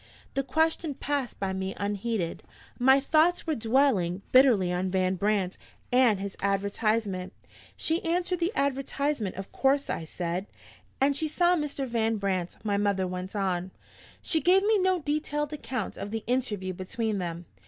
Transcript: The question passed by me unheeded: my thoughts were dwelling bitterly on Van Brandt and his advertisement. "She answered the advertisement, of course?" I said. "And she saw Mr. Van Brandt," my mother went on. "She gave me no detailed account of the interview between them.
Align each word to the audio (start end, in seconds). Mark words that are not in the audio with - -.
The 0.33 0.41
question 0.41 0.95
passed 0.95 1.39
by 1.39 1.53
me 1.53 1.75
unheeded: 1.77 2.41
my 2.79 2.99
thoughts 2.99 3.45
were 3.45 3.53
dwelling 3.53 4.23
bitterly 4.31 4.73
on 4.73 4.89
Van 4.89 5.13
Brandt 5.13 5.59
and 5.93 6.19
his 6.19 6.35
advertisement. 6.41 7.33
"She 7.77 8.03
answered 8.03 8.39
the 8.39 8.51
advertisement, 8.55 9.35
of 9.35 9.51
course?" 9.51 9.91
I 9.91 10.05
said. 10.05 10.47
"And 10.99 11.15
she 11.15 11.27
saw 11.27 11.55
Mr. 11.55 11.85
Van 11.87 12.15
Brandt," 12.17 12.57
my 12.63 12.77
mother 12.77 13.05
went 13.05 13.35
on. 13.35 13.69
"She 14.23 14.41
gave 14.41 14.63
me 14.63 14.79
no 14.79 14.97
detailed 15.01 15.53
account 15.53 15.99
of 15.99 16.09
the 16.09 16.23
interview 16.25 16.73
between 16.73 17.19
them. 17.19 17.45